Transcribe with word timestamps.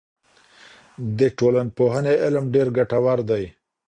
د 1.17 1.19
ټولنپوهنې 1.37 2.13
علم 2.23 2.45
ډېر 2.53 2.67
ګټور 2.77 3.19
دی. 3.29 3.43